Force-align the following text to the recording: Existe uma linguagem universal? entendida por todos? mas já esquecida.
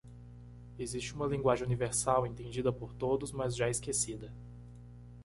Existe 0.79 1.13
uma 1.13 1.27
linguagem 1.27 1.63
universal? 1.63 2.25
entendida 2.25 2.73
por 2.73 2.91
todos? 2.91 3.31
mas 3.31 3.55
já 3.55 3.69
esquecida. 3.69 4.33